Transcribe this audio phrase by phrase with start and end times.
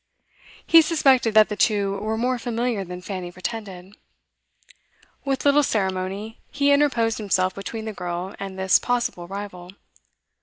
[0.65, 3.95] He suspected that the two were more familiar than Fanny pretended.
[5.23, 9.73] With little ceremony, he interposed himself between the girl and this possible rival.